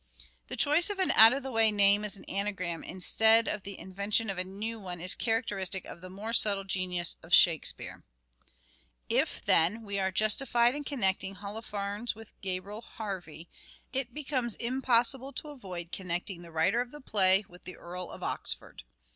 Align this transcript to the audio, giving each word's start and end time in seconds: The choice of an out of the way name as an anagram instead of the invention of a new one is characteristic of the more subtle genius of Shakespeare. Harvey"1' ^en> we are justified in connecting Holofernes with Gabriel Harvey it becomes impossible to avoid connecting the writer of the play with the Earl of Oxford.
The 0.47 0.57
choice 0.57 0.89
of 0.89 0.97
an 0.97 1.11
out 1.11 1.31
of 1.31 1.43
the 1.43 1.51
way 1.51 1.71
name 1.71 2.03
as 2.03 2.17
an 2.17 2.25
anagram 2.25 2.83
instead 2.83 3.47
of 3.47 3.61
the 3.61 3.77
invention 3.77 4.31
of 4.31 4.39
a 4.39 4.43
new 4.43 4.79
one 4.79 4.99
is 4.99 5.13
characteristic 5.13 5.85
of 5.85 6.01
the 6.01 6.09
more 6.09 6.33
subtle 6.33 6.63
genius 6.63 7.17
of 7.21 7.35
Shakespeare. 7.35 8.03
Harvey"1' 9.11 9.27
^en> 9.75 9.81
we 9.83 9.99
are 9.99 10.09
justified 10.11 10.73
in 10.73 10.83
connecting 10.83 11.35
Holofernes 11.35 12.15
with 12.15 12.33
Gabriel 12.41 12.81
Harvey 12.81 13.47
it 13.93 14.11
becomes 14.11 14.55
impossible 14.55 15.33
to 15.33 15.49
avoid 15.49 15.91
connecting 15.91 16.41
the 16.41 16.51
writer 16.51 16.81
of 16.81 16.89
the 16.89 16.99
play 17.01 17.45
with 17.47 17.61
the 17.65 17.77
Earl 17.77 18.09
of 18.09 18.23
Oxford. 18.23 18.81